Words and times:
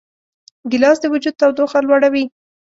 ګیلاس 0.71 0.97
د 1.01 1.05
وجود 1.13 1.35
تودوخه 1.39 1.79
لوړوي. 1.87 2.25